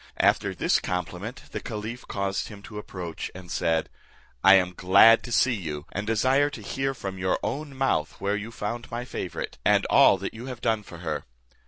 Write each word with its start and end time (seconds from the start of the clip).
After 0.17 0.51
his 0.51 0.79
compliment, 0.79 1.43
the 1.51 1.59
caliph 1.59 2.07
caused 2.07 2.47
him 2.47 2.63
to 2.63 2.79
approach, 2.79 3.29
and 3.35 3.51
said, 3.51 3.87
"I 4.43 4.55
am 4.55 4.73
glad 4.75 5.21
to 5.25 5.31
see 5.31 5.53
you, 5.53 5.85
and 5.91 6.07
desire 6.07 6.49
to 6.49 6.61
hear 6.63 6.95
from 6.95 7.19
your 7.19 7.37
own 7.43 7.77
mouth 7.77 8.15
where 8.19 8.35
you 8.35 8.51
found 8.51 8.89
my 8.89 9.05
favourite, 9.05 9.59
and 9.63 9.85
all 9.91 10.17
that 10.17 10.33
you 10.33 10.47
have 10.47 10.59
done 10.59 10.81
for 10.81 10.97
her." 11.05 11.25